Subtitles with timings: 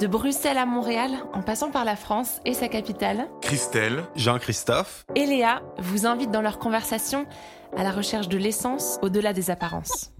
[0.00, 5.04] De Bruxelles à Montréal, en passant par la France et sa capitale, Christelle, Jean-Christophe.
[5.16, 7.26] et Léa vous invitent dans leur conversation
[7.76, 10.12] à la recherche de l'essence au-delà des apparences.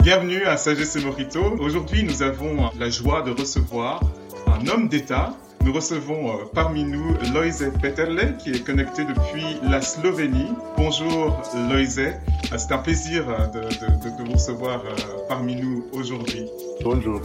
[0.00, 1.42] Bienvenue à Sagesse et Morito.
[1.60, 4.00] Aujourd'hui, nous avons la joie de recevoir
[4.46, 5.34] un homme d'État.
[5.64, 10.48] Nous recevons euh, parmi nous Loise Peterle, qui est connecté depuis la Slovénie.
[10.76, 11.40] Bonjour
[11.70, 13.64] Loise, Euh, c'est un plaisir euh, de, de-
[14.02, 14.82] de- de vous recevoir
[15.28, 16.46] parmi nous aujourd'hui.
[16.82, 17.20] Bonjour,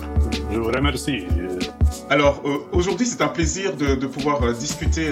[0.52, 1.26] je vous remercie.
[2.10, 2.42] Alors
[2.72, 5.10] aujourd'hui, c'est un plaisir de, de pouvoir discuter,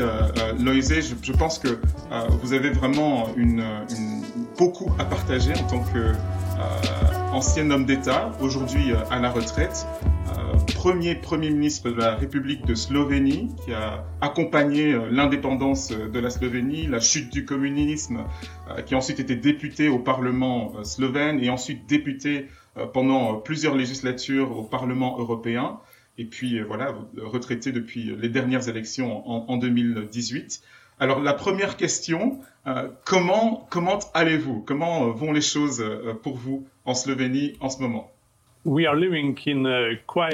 [0.60, 0.94] Loise.
[0.94, 1.80] Je, je pense que
[2.44, 3.64] vous avez vraiment une,
[3.98, 4.22] une-
[4.58, 9.86] beaucoup à partager en tant que euh, ancien homme d'État, aujourd'hui à la retraite,
[10.86, 16.20] premier premier ministre de la République de Slovénie, qui a accompagné euh, l'indépendance euh, de
[16.20, 18.24] la Slovénie, la chute du communisme,
[18.70, 22.50] euh, qui a ensuite été député au Parlement slovène et ensuite député
[22.94, 25.80] pendant plusieurs législatures au Parlement européen.
[26.20, 30.62] Et puis voilà, retraité depuis les dernières élections en, en 2018.
[31.00, 32.42] Alors la première question,
[33.06, 34.62] comment comment allez-vous?
[34.62, 35.84] Comment vont les choses
[36.22, 38.15] pour vous en Slovénie en ce moment?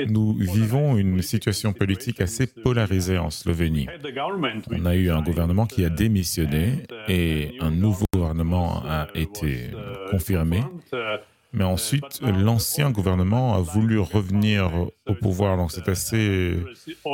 [0.08, 3.88] Nous vivons une situation politique assez polarisée en Slovénie.
[4.72, 10.10] On a eu un gouvernement qui a démissionné et un nouveau gouvernement a été euh,
[10.10, 10.62] confirmé.
[11.54, 14.72] Mais ensuite, l'ancien gouvernement a voulu revenir
[15.06, 16.56] au pouvoir, donc c'est assez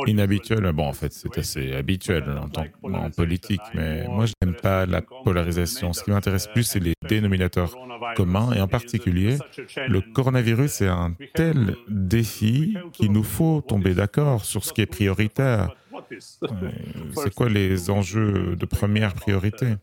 [0.06, 0.70] inhabituel.
[0.72, 4.86] Bon, en fait, c'est assez habituel en, tant, en politique, mais moi, je n'aime pas
[4.86, 5.92] la polarisation.
[5.92, 7.76] Ce qui m'intéresse plus, c'est les dénominateurs
[8.16, 9.36] communs, et en particulier,
[9.88, 14.86] le coronavirus est un tel défi qu'il nous faut tomber d'accord sur ce qui est
[14.86, 15.74] prioritaire.
[16.42, 16.70] Euh,
[17.14, 19.74] C'est quoi les enjeux de première priorité?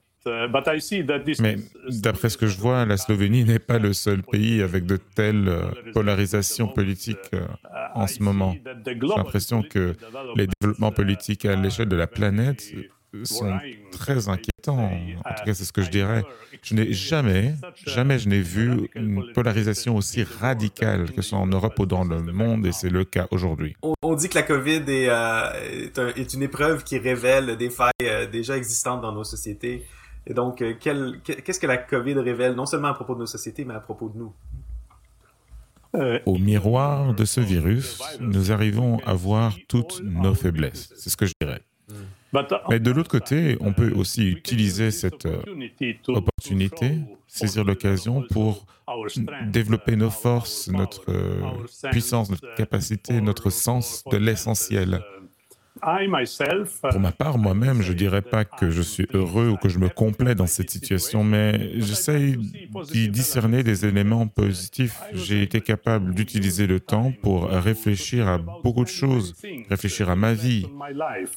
[1.40, 1.56] Mais
[2.02, 5.48] d'après ce que je vois, la Slovénie n'est pas le seul pays avec de telles
[5.48, 7.46] euh, polarisations politiques euh,
[7.94, 8.56] en ce moment.
[8.86, 9.94] J'ai l'impression que
[10.36, 12.74] les développements politiques à l'échelle de la planète
[13.24, 13.58] sont
[13.92, 14.90] très inquiétants.
[15.24, 16.24] En tout cas, c'est ce que je dirais.
[16.64, 17.54] Je n'ai jamais,
[17.86, 22.04] jamais je n'ai vu une polarisation aussi radicale que ce soit en Europe ou dans
[22.04, 23.76] le monde, et c'est le cas aujourd'hui.
[23.84, 27.56] On, on dit que la COVID est, euh, est, un- est une épreuve qui révèle
[27.58, 29.86] des failles euh, déjà existantes dans nos sociétés.
[30.26, 33.64] Et donc, euh, qu'est-ce que la COVID révèle, non seulement à propos de nos sociétés,
[33.64, 34.34] mais à propos de nous?
[36.26, 40.92] Au miroir de ce virus, nous arrivons à voir toutes nos faiblesses.
[40.98, 41.62] C'est ce que je dirais.
[42.70, 45.42] Mais de l'autre côté, on peut aussi utiliser cette euh,
[46.08, 46.98] opportunité,
[47.28, 48.66] saisir l'occasion pour
[49.48, 51.42] développer nos forces, notre euh,
[51.92, 55.02] puissance, notre capacité, notre sens de l'essentiel.
[56.82, 59.90] Pour ma part, moi-même, je dirais pas que je suis heureux ou que je me
[59.90, 62.38] complais dans cette situation, mais j'essaye
[62.92, 65.00] d'y discerner des éléments positifs.
[65.14, 69.36] J'ai été capable d'utiliser le temps pour réfléchir à beaucoup de choses,
[69.70, 70.66] réfléchir à ma vie,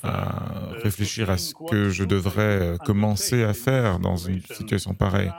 [0.02, 5.30] à réfléchir à ce que je devrais commencer à faire dans une situation pareille.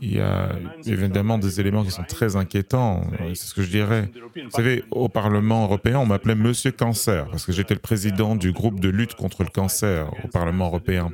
[0.00, 0.48] Il y a
[0.84, 3.02] évidemment des éléments qui sont très inquiétants,
[3.34, 4.10] c'est ce que je dirais.
[4.34, 8.50] Vous savez, au Parlement européen, on m'appelait Monsieur Cancer, parce que j'étais le président du
[8.50, 11.12] groupe de lutte contre le cancer au Parlement européen.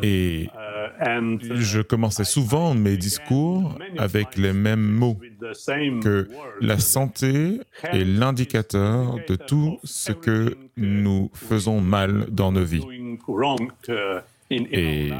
[0.00, 0.48] Et
[1.56, 5.18] je commençais souvent mes discours avec les mêmes mots,
[6.02, 6.28] que
[6.60, 12.86] la santé est l'indicateur de tout ce que nous faisons mal dans nos vies.
[14.72, 15.10] Et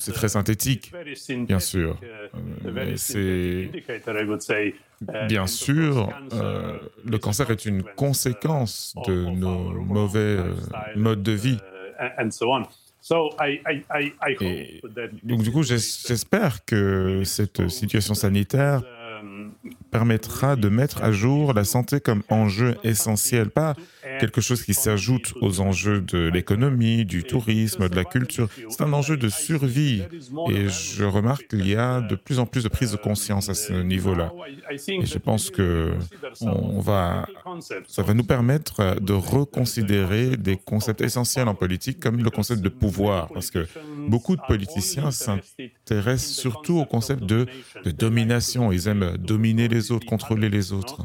[0.00, 0.92] c'est très synthétique,
[1.46, 2.00] bien sûr.
[2.02, 3.70] Euh, mais c'est
[5.28, 10.54] bien sûr, euh, le cancer est une conséquence de nos mauvais euh,
[10.96, 11.58] modes de vie.
[14.44, 14.80] Et
[15.22, 18.82] donc du coup, j'es- j'espère que cette situation sanitaire
[19.92, 23.76] permettra de mettre à jour la santé comme enjeu essentiel, pas
[24.18, 28.48] quelque chose qui s'ajoute aux enjeux de l'économie, du tourisme, de la culture.
[28.70, 30.02] C'est un enjeu de survie
[30.50, 33.54] et je remarque qu'il y a de plus en plus de prise de conscience à
[33.54, 34.32] ce niveau-là.
[34.88, 35.92] Et je pense que
[36.40, 37.26] on va,
[37.86, 42.70] ça va nous permettre de reconsidérer des concepts essentiels en politique comme le concept de
[42.70, 43.66] pouvoir, parce que
[44.08, 47.46] beaucoup de politiciens s'intéressent surtout au concept de,
[47.84, 48.72] de domination.
[48.72, 50.98] Ils aiment dominer les autres, contrôler les autres.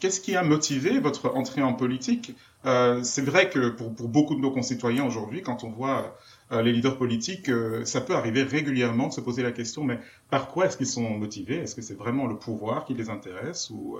[0.00, 2.34] Qu'est-ce qui a motivé votre entrée en politique?
[2.64, 6.16] Euh, c'est vrai que pour, beaucoup de nos concitoyens aujourd'hui, quand on voit
[6.52, 9.98] euh, les leaders politiques, euh, ça peut arriver régulièrement de se poser la question, mais
[10.30, 11.56] par quoi est-ce qu'ils sont motivés?
[11.56, 13.98] Est-ce que c'est vraiment le pouvoir qui les intéresse ou,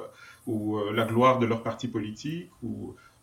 [0.93, 2.51] la gloire de leur parti politique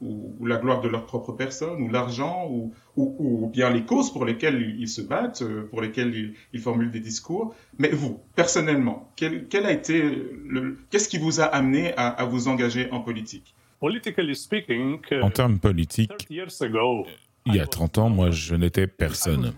[0.02, 4.26] ou, la gloire de leur propre personne ou l'argent ou, ou, bien les causes pour
[4.26, 7.56] lesquelles ils se battent, pour lesquelles ils, ils formulent des discours.
[7.78, 10.78] Mais vous, personnellement, quel, quel a été le...
[10.90, 13.56] Qu'est-ce qui vous a amené à, à vous engager en politique?
[13.82, 19.54] En termes politiques, il y a 30 ans, moi, je n'étais personne.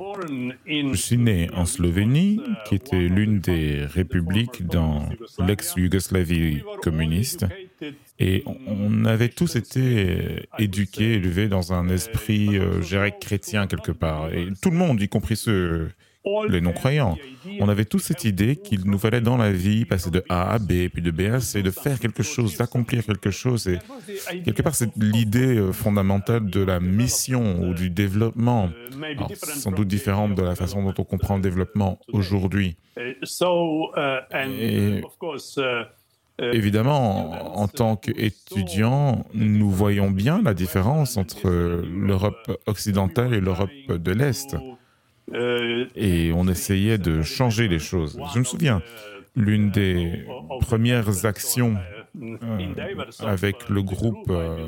[0.67, 5.09] Je suis né en Slovénie, qui était l'une des républiques dans
[5.39, 7.45] l'ex-Yougoslavie communiste,
[8.19, 14.33] et on avait tous été éduqués, élevés dans un esprit, euh, je chrétien quelque part.
[14.33, 15.89] Et tout le monde, y compris ceux
[16.49, 17.17] les non-croyants.
[17.59, 20.59] On avait tous cette idée qu'il nous fallait dans la vie passer de A à
[20.59, 23.67] B, puis de B à C, de faire quelque chose, d'accomplir quelque chose.
[23.67, 23.79] Et
[24.43, 28.69] quelque part, c'est l'idée euh, fondamentale de la mission ou du développement,
[29.33, 32.75] sans doute différente de la façon dont on comprend le développement aujourd'hui.
[32.97, 33.15] Et
[36.41, 44.11] évidemment, en tant qu'étudiants, nous voyons bien la différence entre l'Europe occidentale et l'Europe de
[44.11, 44.55] l'Est.
[45.33, 48.19] Euh, et on essayait de changer les choses.
[48.33, 48.81] Je me souviens,
[49.35, 50.25] l'une des
[50.61, 51.77] premières actions
[52.21, 52.73] euh,
[53.19, 54.67] avec le groupe euh,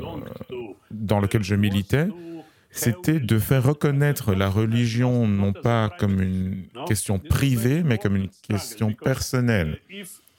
[0.90, 2.08] dans lequel je militais,
[2.70, 8.30] c'était de faire reconnaître la religion non pas comme une question privée, mais comme une
[8.48, 9.78] question personnelle.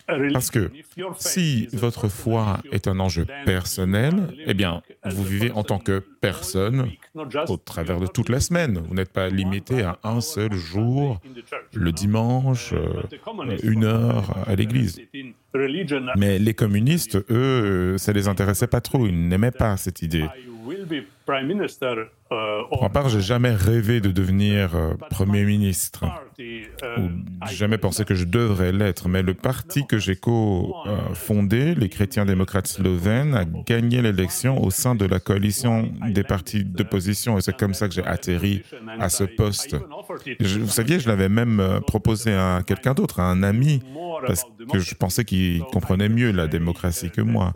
[0.08, 0.70] Parce que
[1.18, 6.90] si votre foi est un enjeu personnel, eh bien, vous vivez en tant que personne
[7.48, 8.84] au travers de toute la semaine.
[8.88, 11.22] Vous n'êtes pas limité à un seul jour,
[11.74, 13.04] le dimanche, euh,
[13.64, 15.02] une heure à l'église.
[16.18, 19.08] Mais les communistes, eux, ça les intéressait pas trop.
[19.08, 20.26] Ils n'aimaient pas cette idée.
[22.70, 26.04] Pour ma part, j'ai jamais rêvé de devenir euh, Premier ministre,
[26.98, 27.10] ou
[27.52, 32.68] jamais pensé que je devrais l'être, mais le parti que j'ai co-fondé, les chrétiens démocrates
[32.68, 37.74] slovènes, a gagné l'élection au sein de la coalition des partis d'opposition, et c'est comme
[37.74, 38.64] ça que j'ai atterri
[39.00, 39.76] à ce poste.
[40.40, 43.82] vous saviez, je l'avais même euh, proposé à quelqu'un d'autre, à un ami,
[44.26, 47.54] parce que je pensais qu'il comprenait mieux la démocratie que moi.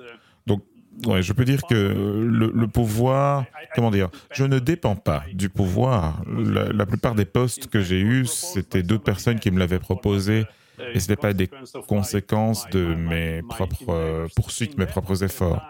[1.05, 3.45] Ouais, je peux dire que le, le, pouvoir,
[3.75, 6.23] comment dire, je ne dépends pas du pouvoir.
[6.27, 10.45] La, la plupart des postes que j'ai eus, c'était d'autres personnes qui me l'avaient proposé
[10.93, 11.49] et ce n'est pas des
[11.87, 15.61] conséquences de mes propres euh, poursuites, mes propres efforts.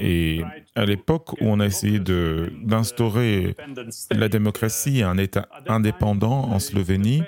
[0.00, 0.42] Et
[0.74, 3.54] à l'époque où on a essayé d'instaurer
[4.10, 7.22] la démocratie et un État indépendant en Slovénie,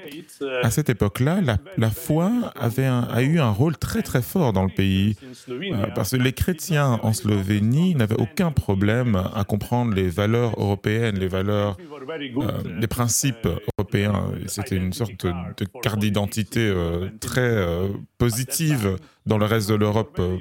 [0.63, 4.65] à cette époque-là, la, la, foi avait a eu un rôle très très fort dans
[4.65, 5.17] le pays,
[5.49, 11.19] euh, parce que les chrétiens en Slovénie n'avaient aucun problème à comprendre les valeurs européennes,
[11.19, 11.77] les valeurs,
[12.11, 13.49] euh, les principes
[13.79, 14.33] européens.
[14.47, 17.89] C'était une sorte de carte d'identité euh, très euh,
[18.19, 20.17] positive dans le reste de l'Europe.
[20.19, 20.39] Euh,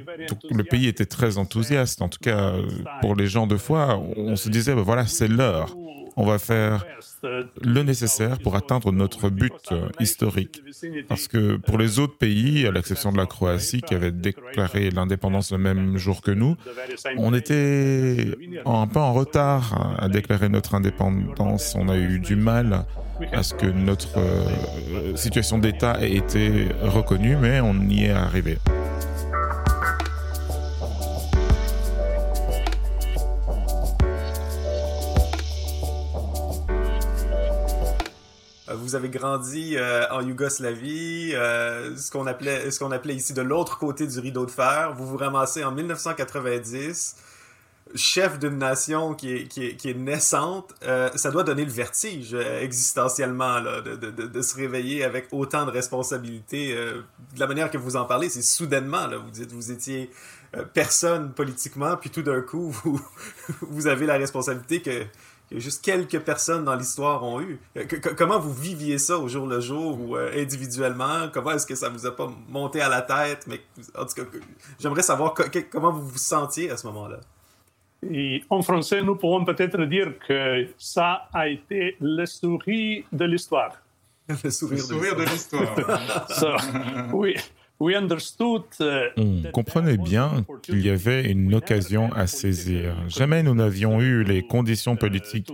[0.49, 2.01] le pays était très enthousiaste.
[2.01, 2.53] En tout cas,
[3.01, 5.75] pour les gens de foi, on se disait, ben voilà, c'est l'heure.
[6.17, 6.85] On va faire
[7.61, 10.61] le nécessaire pour atteindre notre but historique.
[11.07, 15.51] Parce que pour les autres pays, à l'exception de la Croatie qui avait déclaré l'indépendance
[15.51, 16.57] le même jour que nous,
[17.17, 18.27] on était
[18.65, 21.75] un peu en retard à déclarer notre indépendance.
[21.79, 22.85] On a eu du mal
[23.31, 28.57] à ce que notre euh, situation d'État ait été reconnue, mais on y est arrivé.
[38.69, 43.41] Euh, vous avez grandi euh, en Yougoslavie, ce qu'on appelait, ce qu'on appelait ici de
[43.41, 44.93] l'autre côté du rideau de fer.
[44.97, 47.15] Vous vous ramassez en 1990
[47.95, 51.71] chef d'une nation qui est, qui est, qui est naissante, euh, ça doit donner le
[51.71, 56.73] vertige euh, existentiellement là, de, de, de, se réveiller avec autant de responsabilités.
[56.75, 57.01] Euh,
[57.33, 59.07] de la manière que vous en parlez, c'est soudainement.
[59.07, 60.09] Là, vous dites vous étiez
[60.73, 63.01] personne politiquement, puis tout d'un coup, vous,
[63.61, 65.03] vous avez la responsabilité que,
[65.49, 67.59] que juste quelques personnes dans l'histoire ont eu.
[68.17, 71.29] comment vous viviez ça au jour le jour ou individuellement?
[71.33, 73.47] Comment est-ce que ça vous a pas monté à la tête?
[73.47, 73.61] Mais
[73.97, 74.23] en tout cas,
[74.79, 75.33] j'aimerais savoir
[75.71, 77.21] comment vous vous sentiez à ce moment-là?
[78.09, 83.81] Et en français, nous pouvons peut-être dire que ça a été le sourire de l'histoire.
[84.27, 86.27] le sourire, de l'histoire.
[86.29, 86.47] so,
[87.13, 87.35] we,
[87.81, 92.95] on comprenait bien qu'il y avait une occasion à saisir.
[93.07, 95.51] Jamais nous n'avions eu les conditions politiques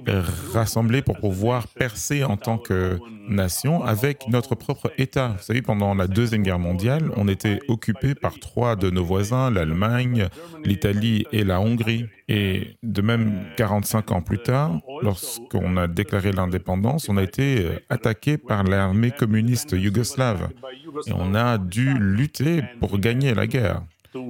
[0.53, 2.99] rassemblées pour pouvoir percer en tant que
[3.29, 5.35] nation avec notre propre État.
[5.37, 9.49] Vous savez, pendant la Deuxième Guerre mondiale, on était occupé par trois de nos voisins,
[9.49, 10.27] l'Allemagne,
[10.65, 12.07] l'Italie et la Hongrie.
[12.29, 18.37] Et de même, 45 ans plus tard, lorsqu'on a déclaré l'indépendance, on a été attaqué
[18.37, 20.49] par l'armée communiste yougoslave.
[21.07, 23.81] Et on a dû lutter pour gagner la guerre.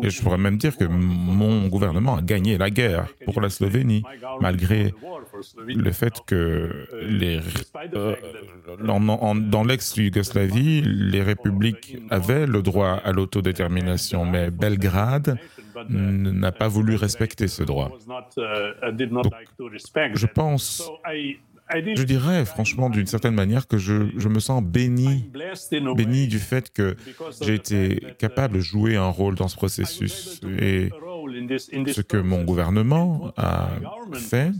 [0.03, 4.03] Et je pourrais même dire que mon gouvernement a gagné la guerre pour la Slovénie,
[4.41, 4.93] malgré
[5.67, 7.39] le fait que les,
[7.95, 8.15] euh,
[8.77, 15.37] dans l'ex-Yougoslavie, les républiques avaient le droit à l'autodétermination, mais Belgrade
[15.89, 17.91] n'a pas voulu respecter ce droit.
[18.37, 19.33] Donc,
[20.13, 20.89] je pense
[21.69, 25.29] je dirais franchement d'une certaine manière que je, me sens béni,
[25.95, 26.95] béni du fait que
[27.41, 30.41] j'ai été capable de jouer un rôle dans ce processus.
[30.59, 30.89] Et
[31.87, 33.69] ce que mon gouvernement a
[34.13, 34.51] fait,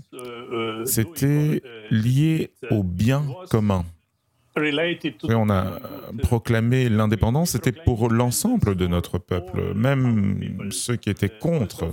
[0.85, 3.85] c'était lié au bien commun.
[4.59, 5.79] Et on a
[6.23, 11.85] proclamé l'indépendance, c'était pour l'ensemble de notre peuple, même ceux qui étaient contre.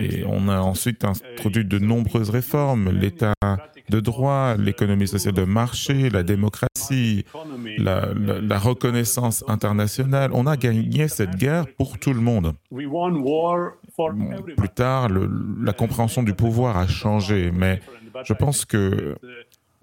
[0.00, 3.32] Et on a ensuite introduit de nombreuses réformes, l'État
[3.92, 7.24] de droit, l'économie sociale de marché, la démocratie,
[7.78, 10.30] la, reconnaissance internationale.
[10.32, 12.54] On a gagné cette guerre pour tout le monde.
[14.56, 17.80] plus tard, la compréhension du pouvoir a changé, mais
[18.24, 19.14] je pense que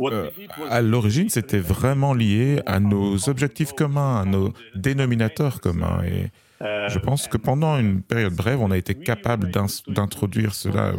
[0.01, 0.29] euh,
[0.69, 6.01] à l'origine, c'était vraiment lié à nos objectifs communs, à nos dénominateurs communs.
[6.03, 10.93] Et je pense que pendant une période brève, on a été capable d'introduire cela.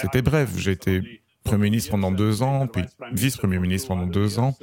[0.00, 0.56] C'était bref.
[0.56, 4.54] J'ai été Premier ministre pendant deux ans, puis vice-premier ministre pendant deux ans.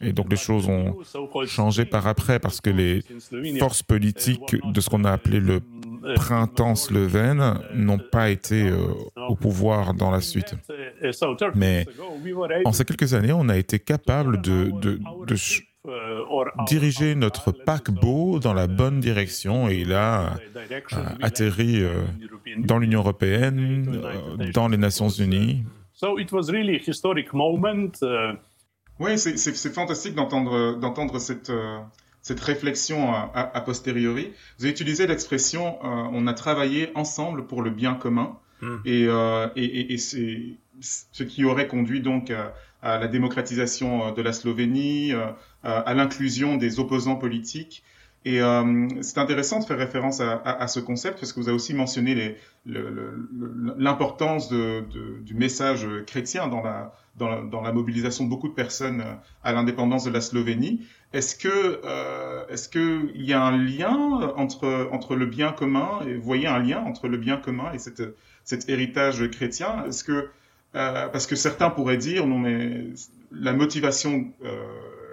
[0.00, 0.96] Et donc les choses ont
[1.46, 3.02] changé par après parce que les
[3.58, 5.60] forces politiques de ce qu'on a appelé le
[6.14, 8.78] printemps slovène n'ont pas été euh,
[9.28, 10.54] au pouvoir dans la suite.
[11.54, 11.86] Mais
[12.64, 14.72] en ces quelques années, on a été capable de,
[16.66, 20.34] diriger notre paquebot dans la bonne direction et il a
[21.20, 22.04] atterri euh,
[22.58, 25.64] dans l'Union européenne, euh, dans les Nations unies.
[26.00, 28.02] So it was really a historic moment.
[28.02, 28.32] Uh,
[28.98, 31.78] oui, c'est fantastique d'entendre cette euh,
[32.22, 34.32] cette réflexion a, posteriori.
[34.58, 38.76] Vous avez utilisé l'expression euh, on a travaillé ensemble pour le bien commun hmm.
[38.86, 44.22] et, euh, et, et, c'est ce qui aurait conduit donc à, à la démocratisation de
[44.22, 45.12] la Slovénie,
[45.62, 47.82] à l'inclusion des opposants politiques
[48.24, 51.48] et euh, c'est intéressant de faire référence à, à, à, ce concept parce que vous
[51.48, 52.36] avez aussi mentionné
[52.66, 54.84] l'importance de,
[55.22, 59.02] du message chrétien dans la, dans la, dans, la, mobilisation de beaucoup de personnes
[59.42, 60.82] à l'indépendance de la Slovénie.
[61.14, 63.96] Est-ce que euh, est-ce que il y a un lien
[64.36, 67.78] entre entre le bien commun et vous voyez un lien entre le bien commun et
[67.78, 68.02] cette,
[68.44, 69.86] cet héritage chrétien?
[69.86, 70.28] Est-ce que
[70.74, 72.84] euh, parce que certains pourraient dire non mais
[73.32, 74.66] la motivation euh,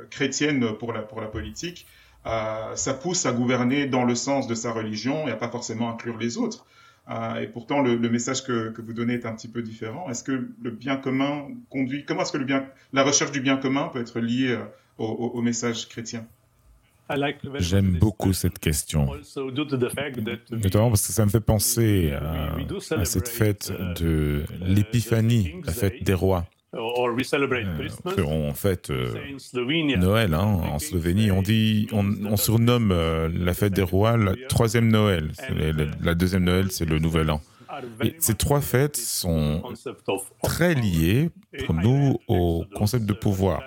[0.10, 1.88] chrétienne pour la pour la politique
[2.28, 5.90] euh, ça pousse à gouverner dans le sens de sa religion et à pas forcément
[5.90, 6.66] inclure les autres.
[7.10, 10.10] Euh, et pourtant, le, message que, vous donnez est un petit peu différent.
[10.10, 13.56] Est-ce que le bien commun conduit Comment est-ce que le bien, la recherche du bien
[13.56, 14.66] commun peut être liée euh,
[14.98, 16.26] au, message chrétien?
[17.60, 19.08] J'aime beaucoup cette question,
[20.52, 26.14] notamment parce que ça me fait penser à cette fête de l'épiphanie, la fête des
[26.14, 26.46] rois.
[26.76, 29.14] Euh, on fête euh,
[29.98, 31.32] Noël hein, en Slovénie.
[31.32, 35.32] On dit, on, surnomme euh, la fête des rois la troisième Noël.
[36.02, 37.42] La, deuxième Noël, c'est le Nouvel An.
[38.04, 39.64] Et ces trois fêtes sont
[40.44, 41.30] très liées
[41.66, 43.62] pour nous au concept de pouvoir.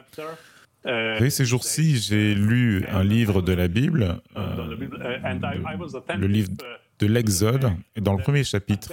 [0.84, 6.50] Et ces jours-ci, j'ai lu un livre de la Bible, le livre
[6.98, 8.92] de l'Exode, dans le premier chapitre.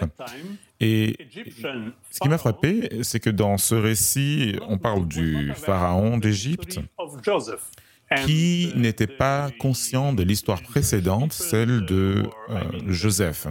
[0.79, 1.17] Et
[2.11, 6.79] ce qui m'a frappé, c'est que dans ce récit, on parle du pharaon d'Égypte
[8.25, 13.47] qui n'était pas conscient de l'histoire précédente, celle de euh, Joseph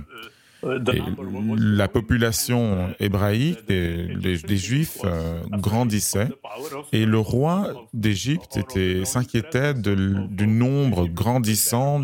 [0.63, 6.29] la population hébraïque des, Juifs euh, grandissait
[6.93, 8.59] et le roi d'Égypte
[9.05, 12.01] s'inquiétait du nombre grandissant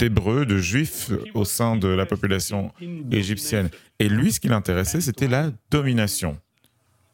[0.00, 2.72] d'Hébreux, de, Juifs au sein de la population
[3.10, 3.68] égyptienne.
[4.02, 6.36] Et lui, ce qui l'intéressait, c'était la domination.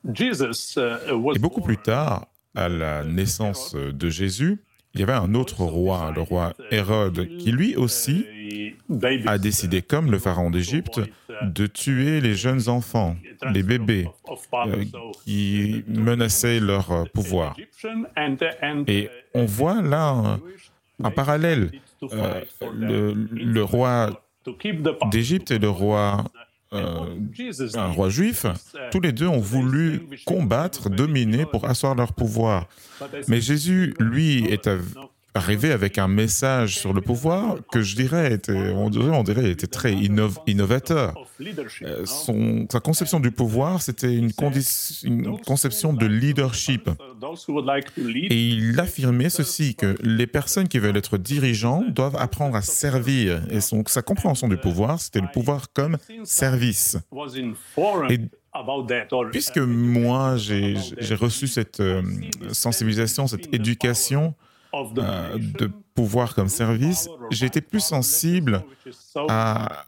[0.06, 4.62] Et beaucoup plus tard, à la naissance de Jésus,
[4.94, 8.24] il y avait un autre roi, le roi Hérode, qui lui aussi
[9.26, 11.02] a décidé, comme le pharaon d'Égypte,
[11.42, 13.16] de tuer les jeunes enfants,
[13.52, 14.08] les bébés,
[14.54, 14.84] euh,
[15.26, 17.54] qui menaçaient leur pouvoir.
[18.86, 20.38] Et on voit là
[21.04, 21.70] un, parallèle
[22.02, 22.40] euh,
[22.72, 24.22] le, le, roi
[25.10, 26.24] d'Égypte et le roi,
[26.72, 27.16] euh,
[27.74, 28.46] un roi juif,
[28.90, 32.66] tous les deux ont voulu combattre, dominer pour asseoir leur pouvoir.
[33.26, 34.68] Mais Jésus, lui, est
[35.38, 38.90] arrivé avec un message sur le pouvoir que je dirais était, on
[39.22, 41.14] dirait, était très innovateur.
[41.82, 42.04] Euh,
[42.70, 44.32] sa conception du pouvoir, c'était une,
[45.46, 46.90] conception de leadership.
[48.04, 53.40] Et il affirmait ceci, que les personnes qui veulent être dirigeants doivent apprendre à servir.
[53.50, 56.98] Et sa compréhension du pouvoir, c'était le pouvoir comme service.
[58.10, 58.20] Et
[59.32, 60.74] puisque moi, j'ai
[61.14, 62.02] reçu cette euh,
[62.52, 64.34] sensibilisation, cette éducation,
[64.74, 68.62] euh, de pouvoir comme service, j'ai été plus sensible
[69.28, 69.84] à,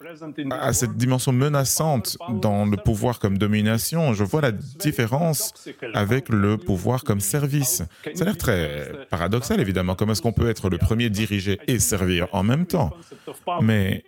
[0.51, 4.13] à, cette dimension menaçante dans le pouvoir comme domination.
[4.13, 5.55] Je vois la différence
[5.95, 7.83] avec le pouvoir comme service.
[8.15, 9.95] Ça a l'air très paradoxal, évidemment.
[9.95, 12.91] Comment est-ce qu'on peut être le premier diriger et servir en même temps?
[13.61, 14.05] Mais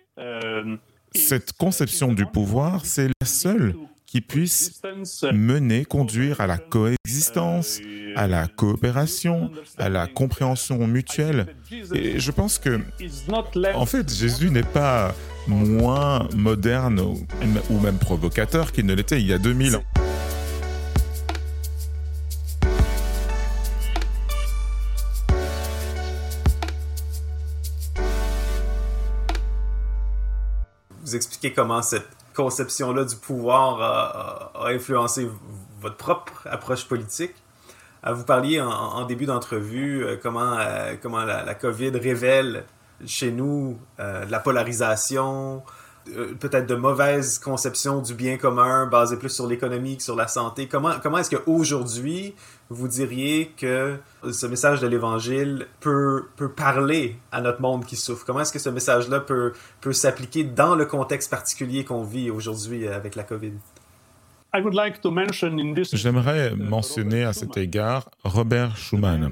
[1.15, 3.75] cette conception du pouvoir, c'est la seule
[4.13, 4.79] qui puisse
[5.31, 7.79] mener, conduire à la coexistence,
[8.15, 11.55] à la coopération, à la compréhension mutuelle.
[11.95, 12.79] Et je pense que,
[13.73, 15.15] en fait, Jésus n'est pas
[15.47, 19.83] moins moderne ou même provocateur qu'il ne l'était il y a 2000 ans.
[31.01, 35.29] Vous expliquez comment cette conception-là du pouvoir a, influencé
[35.81, 37.35] votre propre approche politique.
[38.05, 42.65] Euh, vous parliez en, début d'entrevue euh, comment, euh, comment la, COVID révèle
[43.05, 45.61] chez nous la polarisation,
[46.39, 50.67] peut-être de mauvaises conceptions du bien commun basées plus sur l'économie que sur la santé.
[50.67, 52.35] Comment, comment est-ce qu'aujourd'hui,
[52.69, 53.97] vous diriez que
[54.29, 58.25] ce message de l'Évangile peut, peut parler à notre monde qui souffre?
[58.25, 62.87] Comment est-ce que ce message-là peut, peut s'appliquer dans le contexte particulier qu'on vit aujourd'hui
[62.87, 63.53] avec la COVID?
[65.93, 69.31] J'aimerais mentionner à cet égard Robert Schuman,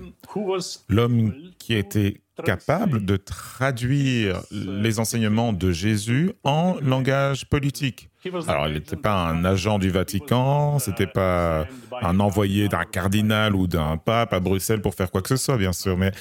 [0.89, 8.09] l'homme qui était capable de traduire les enseignements de Jésus en langage politique.
[8.47, 11.67] Alors, il n'était pas un agent du Vatican, c'était pas
[12.01, 15.57] un envoyé d'un cardinal ou d'un pape à Bruxelles pour faire quoi que ce soit,
[15.57, 16.11] bien sûr, mais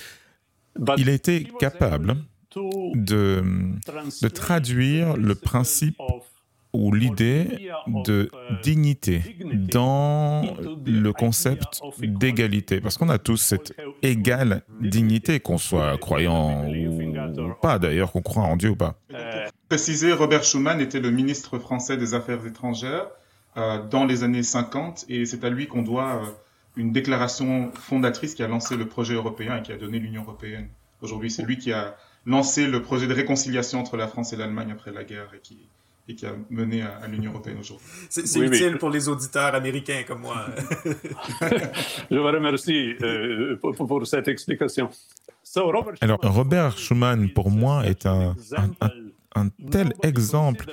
[0.99, 2.17] il a été capable
[2.95, 3.43] de,
[4.23, 5.97] de traduire le principe
[6.73, 7.71] ou l'idée
[8.05, 8.31] de
[8.63, 9.37] dignité
[9.73, 10.43] dans
[10.87, 17.79] le concept d'égalité, parce qu'on a tous cette égale dignité, qu'on soit croyant ou pas
[17.79, 18.95] d'ailleurs, qu'on croit en Dieu ou pas.
[19.69, 23.07] Préciser, Robert Schuman était le ministre français des Affaires étrangères
[23.57, 26.27] euh, dans les années 50, et c'est à lui qu'on doit euh,
[26.77, 30.69] une déclaration fondatrice qui a lancé le projet européen et qui a donné l'Union européenne.
[31.03, 34.73] Aujourd'hui, c'est lui qui a lancé le projet de réconciliation entre la France et l'Allemagne
[34.73, 35.70] après la guerre et qui
[36.11, 37.87] et qui a mené à, l'Union européenne aujourd'hui.
[38.09, 40.47] C'est utile pour les auditeurs américains comme moi.
[42.11, 44.91] Je vous remercie euh, pour, cette explication.
[46.01, 48.37] Alors, Robert Schuman, pour moi, est un,
[49.35, 50.67] un tel exemple.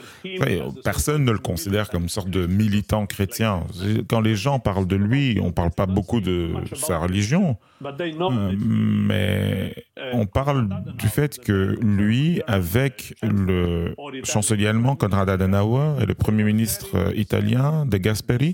[0.83, 3.63] personne ne le considère comme une sorte de militant chrétien.
[4.07, 8.55] Quand les gens parlent de lui, on ne parle pas beaucoup de sa religion, euh,
[8.59, 9.75] mais
[10.17, 16.43] on parle du fait que lui, avec le chancelier allemand Konrad Adenauer et le premier
[16.43, 18.53] ministre italien de Gasperi,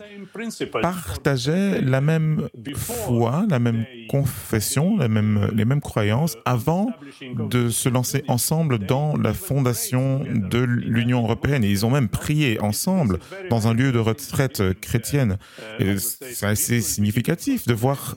[0.81, 6.91] partageaient la même foi, la même confession, les mêmes, croyances avant
[7.37, 11.63] de se lancer ensemble dans la fondation de l'Union européenne.
[11.63, 15.37] Ils ont même prié ensemble dans un lieu de retraite chrétienne.
[15.79, 18.15] C'est assez significatif de voir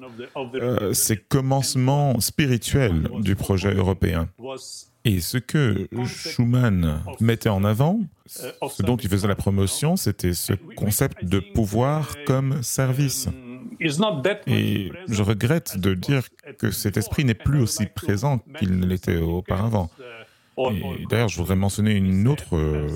[0.54, 4.28] euh, ces commencements spirituels du projet européen.
[5.04, 10.52] Et ce que Schuman mettait en avant, ce dont il faisait la promotion, c'était ce
[10.74, 13.28] concept de pouvoir comme service.
[14.46, 16.22] Et je regrette de dire
[16.58, 19.90] que cet esprit n'est plus aussi présent qu'il ne l'était auparavant.
[20.58, 22.88] Et d'ailleurs, je voudrais mentionner une autre euh,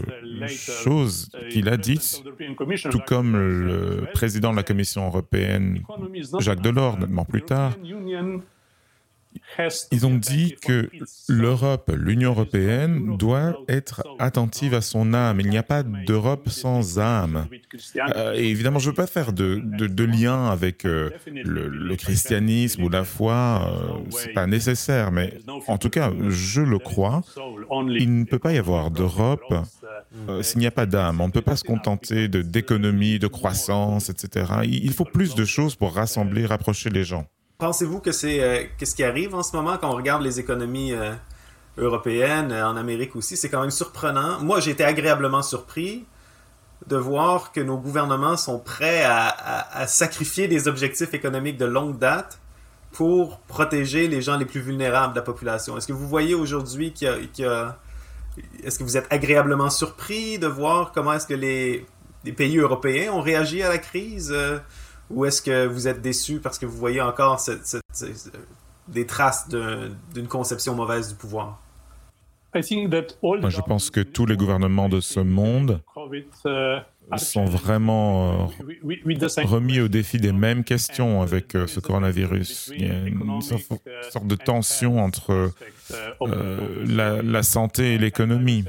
[0.49, 2.23] chose qu'il a dite,
[2.91, 5.83] tout comme le président de la Commission européenne,
[6.39, 7.77] Jacques Delors, nettement plus tard,
[9.93, 10.89] ils ont dit que
[11.29, 15.41] l'Europe, l'Union européenne, doit être attentive à son âme.
[15.41, 17.47] Il n'y a pas d'Europe sans âme.
[18.17, 22.83] Euh, et évidemment, je ne veux pas faire de, de, lien avec euh, le, christianisme
[22.83, 23.69] ou la foi.
[23.69, 27.23] Euh, c'est pas nécessaire, mais en tout cas, je le crois.
[27.89, 29.55] Il ne peut pas y avoir d'Europe
[30.43, 31.21] s'il n'y a pas d'âme.
[31.21, 34.53] On ne peut pas se contenter d'économie, de croissance, etc.
[34.65, 37.27] Il faut plus de choses pour rassembler, rapprocher les gens.
[37.61, 40.95] Pensez-vous que c'est euh, ce qui arrive en ce moment quand on regarde les économies
[40.95, 41.13] euh,
[41.77, 43.37] européenne, en Amérique aussi?
[43.37, 44.41] C'est quand même surprenant.
[44.41, 46.07] Moi, j'ai été agréablement surpris
[46.87, 52.41] de voir que nos gouvernements sont prêts à, sacrifier des objectifs économiques de longue date
[52.93, 55.77] pour protéger les gens les plus vulnérables de la population.
[55.77, 57.79] Est-ce que vous voyez aujourd'hui qu'il y a...
[58.65, 61.87] est-ce que vous êtes agréablement surpris de voir comment est-ce que les,
[62.37, 64.59] pays européens ont réagi à la crise euh,
[65.11, 67.41] ou est-ce que vous êtes déçu parce que vous voyez encore
[68.89, 71.61] des traces d'une conception mauvaise du pouvoir?
[72.53, 75.81] Moi, je pense que tous les gouvernements de ce monde
[77.17, 82.73] sont vraiment euh, remis au défi des mêmes questions avec euh, ce coronavirus.
[82.75, 85.53] Il y a une sorte de tension entre
[85.93, 88.65] euh, la, la, santé et l'économie.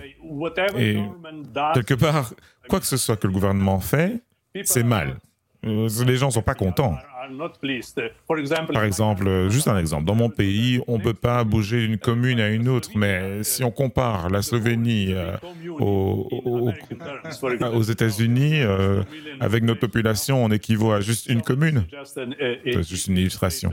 [0.77, 0.99] Et
[1.73, 2.33] quelque part,
[2.69, 4.21] quoi que ce soit que le gouvernement fait,
[4.63, 5.17] c'est mal.
[5.63, 6.97] Les gens ne sont pas contents.
[8.73, 12.39] Par exemple, juste un exemple, dans mon pays, on ne peut pas bouger d'une commune
[12.39, 15.37] à une autre, mais si on compare la Slovénie euh,
[15.79, 16.71] aux,
[17.83, 19.03] États-Unis, euh,
[19.39, 21.85] avec notre population, on équivaut à juste une commune.
[22.05, 23.71] C'est juste une illustration.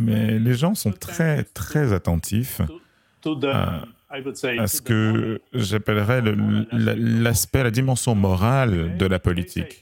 [0.00, 2.60] Mais les gens sont très, très attentifs
[3.44, 6.22] à ce que j'appellerais
[6.72, 9.80] l'aspect, la dimension morale de la politique.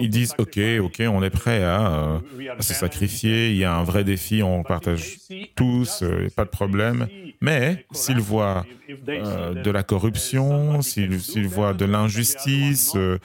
[0.00, 2.20] Ils disent, OK, OK, on est prêt à,
[2.60, 5.18] se sacrifier, il y a un vrai défi, on partage
[5.54, 7.08] tous, euh, pas de problème.
[7.40, 8.66] Mais s'ils voient
[9.08, 13.18] euh, de la corruption, s'ils voient de l'injustice, euh,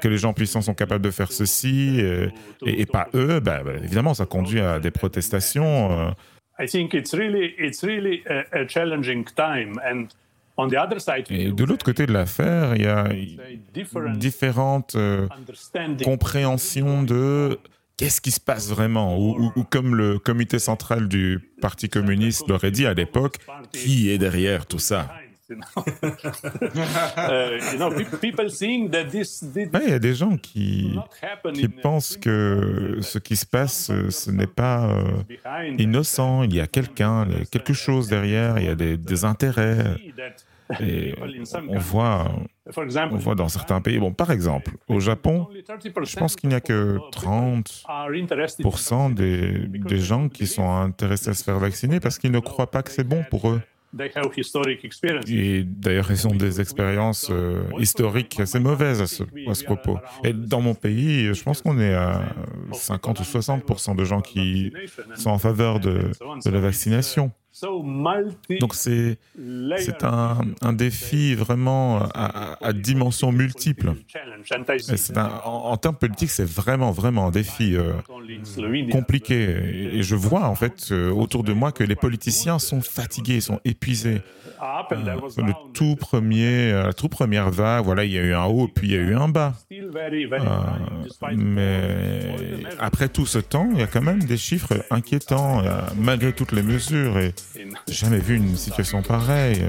[0.00, 2.00] que les gens puissants sont capables de faire ceci,
[2.64, 6.14] et, pas eux, ben, ben, évidemment, ça conduit à des protestations.
[11.30, 13.08] Et de l'autre côté de l'affaire, il y a
[14.16, 15.28] différentes euh,
[16.04, 17.58] compréhensions de
[17.96, 22.86] qu'est-ce qui se passe vraiment, ou, comme le comité central du Parti communiste l'aurait dit
[22.86, 23.36] à l'époque,
[23.72, 25.12] qui est derrière tout ça?
[29.82, 30.98] il y a des gens qui,
[31.54, 36.42] qui pensent que ce qui se passe, ce n'est pas euh, innocent.
[36.42, 39.84] Il y a quelqu'un, quelque chose derrière, il y a des, des intérêts.
[40.80, 41.14] Et
[41.68, 42.30] on voit,
[42.76, 45.48] on voit dans certains pays, bon, par exemple, au Japon,
[46.02, 51.42] je pense qu'il n'y a que 30% des, des gens qui sont intéressés à se
[51.42, 53.62] faire vacciner parce qu'ils ne croient pas que c'est bon pour eux.
[55.28, 59.22] Et d'ailleurs, ils ont des expériences euh, historiques assez mauvaises à ce,
[59.64, 59.98] propos.
[60.24, 62.22] Et dans mon pays, je pense qu'on est à
[62.72, 64.72] 50 ou 60% de gens qui
[65.14, 66.10] sont en faveur de
[66.44, 67.32] la vaccination.
[68.60, 69.18] Donc c'est
[70.02, 73.94] un, un, défi vraiment à, à dimension multiple.
[75.44, 77.92] en, termes politiques, c'est vraiment, vraiment un défi euh,
[78.90, 79.94] compliqué.
[79.94, 83.60] Et je vois en fait euh, autour de moi que les politiciens sont fatigués, sont
[83.64, 84.20] épuisés.
[84.60, 88.88] Euh, tout premier, la toute première vague, voilà, il y a eu un haut, puis
[88.88, 89.54] il y a eu un bas.
[91.36, 92.34] mais
[92.80, 95.62] après tout ce temps, il y a quand même des chiffres inquiétants,
[95.96, 97.18] malgré toutes les mesures.
[97.18, 97.34] Et
[97.90, 99.66] jamais vu une situation pareille.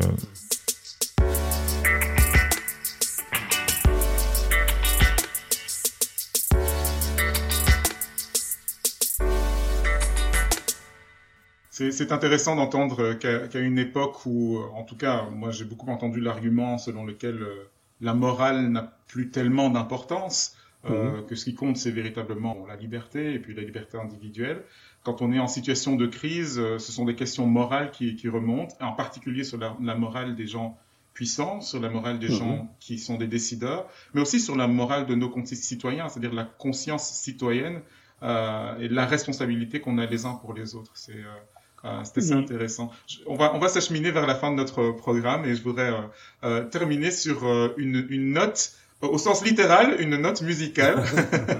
[11.71, 16.77] C'est intéressant d'entendre qu'à une époque où, en tout cas, moi j'ai beaucoup entendu l'argument
[16.77, 17.69] selon lequel euh,
[18.01, 21.25] la morale n'a plus tellement d'importance, euh, mhm.
[21.25, 24.63] que ce qui compte c'est véritablement la liberté et puis la liberté individuelle
[25.09, 28.75] quand on est en situation de crise, euh, ce sont des questions morales qui, remontent,
[28.79, 30.77] en particulier sur la, morale des gens
[31.15, 32.35] puissants, sur la morale des mhm.
[32.35, 36.43] gens qui sont des décideurs, mais aussi sur la morale de nos citoyens, c'est-à-dire la
[36.43, 37.81] conscience citoyenne
[38.21, 40.91] euh, et la responsabilité qu'on a les uns pour les autres.
[40.93, 42.43] C'est euh, assez mhm.
[42.43, 42.91] intéressant.
[43.25, 45.91] on va, on va s'acheminer vers la fin de notre programme et je voudrais
[46.69, 47.43] terminer sur
[47.77, 51.03] une, une note au sens littéral, une note musicale,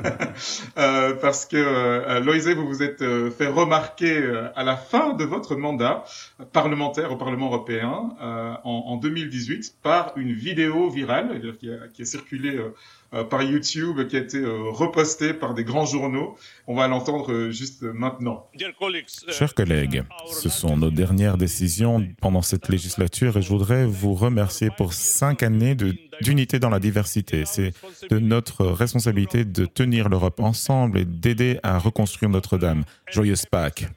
[0.78, 5.13] euh, parce que euh, Loïsé, vous vous êtes euh, fait remarquer euh, à la fin
[5.13, 6.04] de votre mandat
[6.52, 12.06] parlementaire au Parlement européen en, en, 2018 par une vidéo virale qui a, qui a
[12.06, 12.73] circulé euh,
[13.24, 16.38] par YouTube qui a été euh, reposté par des grands journaux.
[16.67, 18.48] On va l'entendre euh, juste maintenant.
[19.30, 24.69] Chers collègues, ce sont nos dernières décisions pendant cette législature et je voudrais vous remercier
[24.76, 25.76] pour cinq années
[26.22, 27.43] d'unité dans la diversité.
[27.45, 27.74] C'est
[28.10, 32.84] de notre responsabilité de tenir l'Europe ensemble et d'aider à reconstruire Notre-Dame.
[33.12, 33.88] Joyeuse Pâques.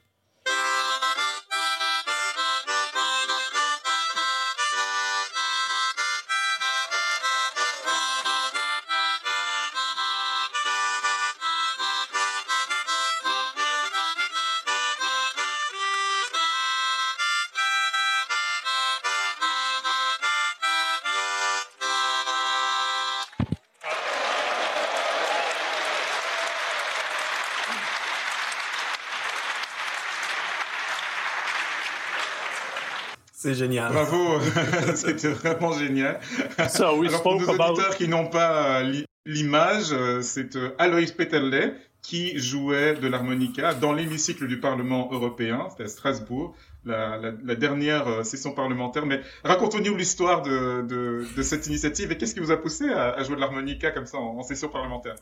[33.43, 33.93] C'est génial.
[33.93, 34.39] Bravo,
[34.95, 36.21] c'était vraiment génial.
[36.57, 38.85] Alors pour nos auditeurs qui n'ont pas
[39.27, 45.89] l'image, c'est Alois Peterle qui jouait de l'harmonica dans l'hémicycle du Parlement européen, c'était à
[45.89, 49.07] Strasbourg, la, dernière euh, session parlementaire.
[49.07, 53.35] Mais racontez-nous l'histoire de, de, cette initiative et qu'est-ce qui vous a poussé à, jouer
[53.35, 55.17] de l'harmonica comme ça en, session parlementaire?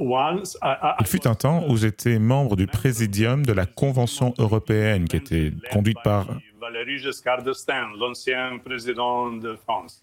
[0.00, 5.52] Il fut un temps où j'étais membre du présidium de la Convention européenne qui était
[5.72, 6.28] conduite par
[6.70, 10.02] Valéry Giscard d'Estaing, l'ancien président de France.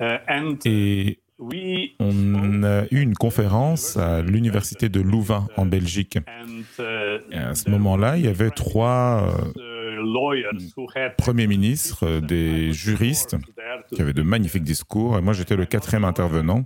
[0.00, 0.18] Euh,
[0.64, 1.20] et
[2.00, 6.18] on a eu une conférence à l'université de Louvain en Belgique.
[7.30, 10.02] Et à ce moment-là, il y avait trois euh,
[11.16, 13.36] premiers ministres, des juristes
[13.94, 15.16] qui avaient de magnifiques discours.
[15.16, 16.64] Et moi, j'étais le quatrième intervenant.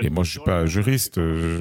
[0.00, 1.60] Et moi, je ne suis pas juriste, je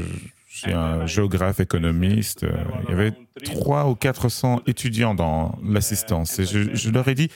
[0.60, 2.46] suis un géographe, économiste.
[2.84, 6.40] Il y avait trois ou 400 étudiants dans l'assistance.
[6.40, 7.30] Et je, je leur ai dit,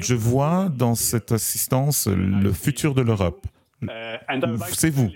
[0.00, 3.46] je vois dans cette assistance le futur de l'Europe.
[3.88, 4.16] Euh,
[4.72, 5.10] c'est vous.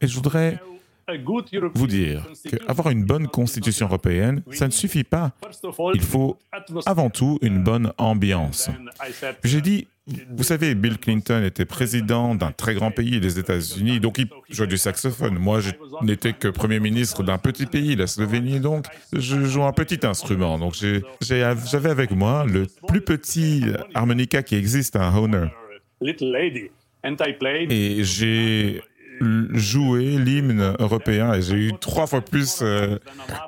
[0.00, 0.58] Et je voudrais
[1.74, 5.32] vous dire qu'avoir une bonne constitution européenne, ça ne suffit pas.
[5.94, 6.38] Il faut
[6.86, 8.70] avant tout une bonne ambiance.
[9.44, 9.86] J'ai dit,
[10.30, 14.66] vous savez, Bill Clinton était président d'un très grand pays, les États-Unis, donc il jouait
[14.66, 15.38] du saxophone.
[15.38, 15.70] Moi, je
[16.02, 20.58] n'étais que Premier ministre d'un petit pays, la Slovénie, donc je joue un petit instrument.
[20.58, 20.74] Donc
[21.20, 23.62] j'avais avec moi le plus petit
[23.94, 25.46] harmonica qui existe, un Honer.
[27.70, 28.82] Et j'ai
[29.52, 32.98] joué l'hymne européen et j'ai eu trois fois plus euh,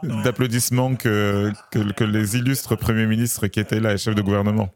[0.03, 4.71] d'applaudissements que, que, les illustres premiers ministres qui étaient là et chefs de gouvernement.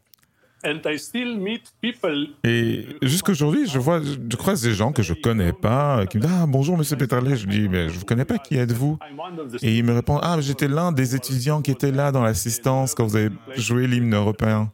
[2.42, 6.32] Et jusqu'aujourd'hui, je vois, je croise des gens que je connais pas, qui me disent
[6.34, 7.32] Ah, bonjour, monsieur Peterle.
[7.36, 8.98] Je dis Mais je vous connais pas, qui êtes-vous?
[9.62, 13.06] Et ils me répondent Ah, j'étais l'un des étudiants qui étaient là dans l'assistance quand
[13.06, 14.72] vous avez joué l'hymne européen.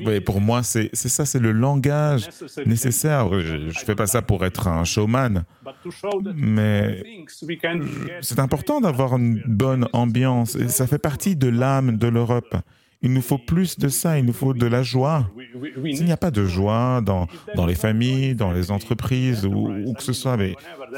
[0.00, 2.28] Et pour moi, c'est ça, c'est le langage
[2.66, 3.28] nécessaire.
[3.40, 5.44] Je ne fais pas ça pour être un showman,
[6.34, 7.02] mais
[8.20, 10.56] c'est important d'avoir une bonne ambiance.
[10.56, 12.56] Et ça fait partie de l'âme de l'Europe.
[13.04, 15.28] Il nous faut plus de ça, il nous faut de la joie.
[15.92, 19.92] S'il n'y a pas de joie dans, dans les familles, dans les entreprises ou, où
[19.92, 20.38] que ce soit,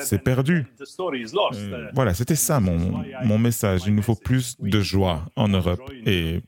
[0.00, 0.66] c'est perdu.
[1.00, 3.82] Euh, voilà, c'était ça mon, mon message.
[3.86, 5.80] Il nous faut plus de joie en Europe.
[6.04, 6.40] Et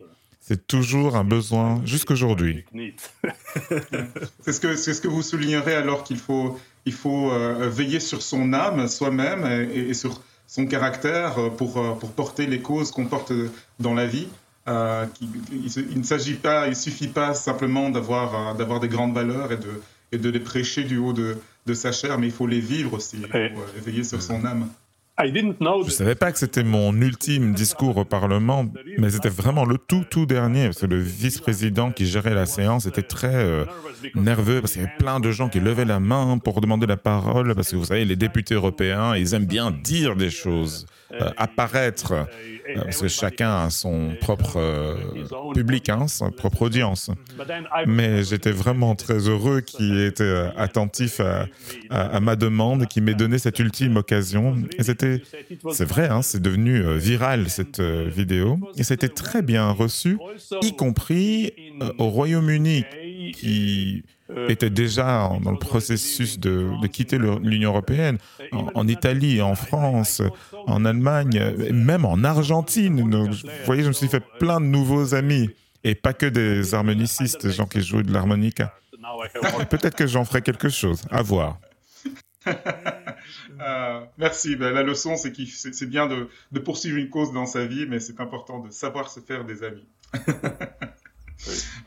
[0.46, 2.64] c'est toujours un besoin jusqu'aujourd'hui.
[4.40, 7.98] c'est ce que c'est ce que vous soulignerez alors qu'il faut il faut euh, veiller
[7.98, 12.92] sur son âme soi-même et, sur son caractère euh, pour euh, pour porter les causes
[12.92, 13.32] qu'on porte
[13.80, 14.28] dans la vie.
[14.68, 19.82] il, ne s'agit pas, il suffit pas simplement d'avoir d'avoir des grandes valeurs et de
[20.12, 22.94] et de les prêcher du haut de, de sa chair, mais il faut les vivre
[22.94, 24.68] aussi, il veiller sur son âme.
[25.18, 28.66] Je ne savais pas que c'était mon ultime discours au Parlement,
[28.98, 32.84] mais c'était vraiment le tout, tout dernier, parce que le vice-président qui gérait la séance
[32.84, 33.64] était très euh,
[34.14, 36.98] nerveux, parce qu'il y avait plein de gens qui levaient la main pour demander la
[36.98, 40.86] parole, parce que vous savez, les députés européens, ils aiment bien dire des choses,
[41.36, 42.26] apparaître.
[42.68, 44.96] Euh, parce que chacun a son propre euh,
[45.54, 47.10] public, hein, sa propre audience.
[47.86, 51.20] Mais j'étais vraiment très heureux qu'il était euh, attentif
[51.90, 54.56] à, ma demande, qui m'ait donné cette ultime occasion.
[54.78, 60.18] C'est vrai, hein, c'est devenu viral cette vidéo, et c'était très bien reçu,
[60.62, 61.52] y compris
[61.98, 62.84] au Royaume-Uni,
[63.34, 68.18] qui euh, était déjà dans le processus de, quitter l'Union européenne,
[68.52, 70.22] en, Italie, en France,
[70.66, 73.00] en Allemagne, même en Argentine.
[73.00, 75.50] vous voyez, je me suis fait plein de nouveaux amis,
[75.84, 78.74] et pas que des harmonicistes, des gens qui jouent de l'harmonica.
[79.70, 81.58] Peut-être que j'en ferai quelque chose, à voir.
[83.58, 84.54] Euh, merci.
[84.54, 87.86] Ben, la leçon, c'est que c'est bien de, de poursuivre une cause dans sa vie,
[87.88, 89.86] mais c'est important de savoir se faire des amis.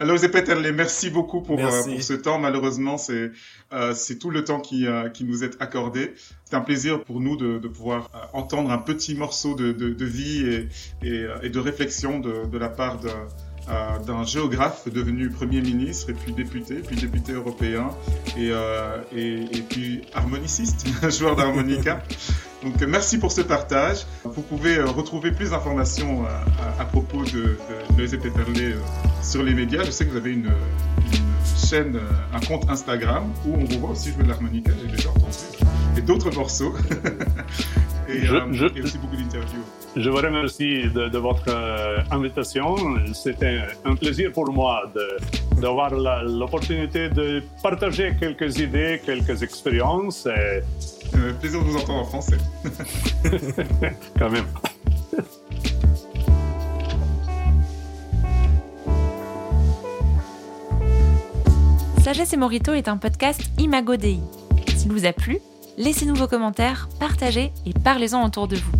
[0.02, 2.40] Alors, Peterle, merci beaucoup pour, euh, pour, ce temps.
[2.40, 3.32] Malheureusement, c'est
[3.74, 6.14] euh, tout le temps qui, euh, qui nous est accordé.
[6.46, 9.90] C'est un plaisir pour nous de, de pouvoir euh, entendre un petit morceau de, de,
[9.90, 10.70] de vie et,
[11.06, 13.10] et, et, de réflexion de, de la part de
[13.70, 17.90] euh, d'un géographe devenu Premier ministre et puis député, puis député européen
[18.38, 22.02] et, euh, et, puis harmoniciste, joueur d'harmonica.
[22.64, 24.06] Donc merci pour ce partage.
[24.24, 26.26] Vous pouvez euh, retrouver plus d'informations
[26.80, 27.58] à, propos de,
[27.98, 28.76] de Peterle
[29.22, 29.84] sur les médias.
[29.84, 30.52] Je sais que vous avez une,
[31.12, 32.00] une chaîne,
[32.34, 36.02] un compte Instagram où on vous voit aussi jouer de l'harmonica, j'ai déjà entendu, et
[36.02, 36.74] d'autres morceaux.
[38.08, 39.64] et, je, et aussi beaucoup d'interviews.
[39.96, 42.76] Je vous remercie de, votre euh, invitation.
[43.14, 44.84] C'était un plaisir pour moi
[45.58, 45.92] d'avoir
[46.24, 50.28] l'opportunité de partager quelques idées, quelques expériences.
[50.28, 50.62] Et...
[51.16, 52.38] Euh, plaisir de vous entendre en français.
[54.20, 54.46] Quand même.
[62.04, 64.20] Sagesse et Morito est un podcast Imago Dei.
[64.76, 65.40] S'il vous a plu,
[65.80, 68.72] laissez-nous vos commentaires, partagez et parlez-en autour de vous.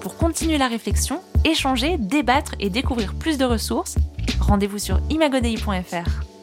[0.00, 3.96] Pour continuer la réflexion, échanger, débattre et découvrir plus de ressources,
[4.40, 6.35] rendez-vous sur imagodei.fr.